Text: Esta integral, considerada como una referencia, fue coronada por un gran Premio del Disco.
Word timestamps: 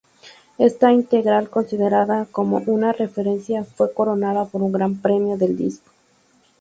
Esta 0.57 0.91
integral, 0.91 1.51
considerada 1.51 2.25
como 2.31 2.57
una 2.65 2.91
referencia, 2.91 3.63
fue 3.63 3.93
coronada 3.93 4.45
por 4.45 4.63
un 4.63 4.71
gran 4.71 4.99
Premio 4.99 5.37
del 5.37 5.55
Disco. 5.55 5.91